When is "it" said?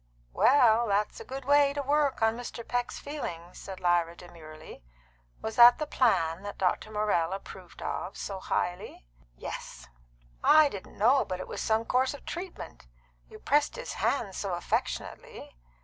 11.39-11.47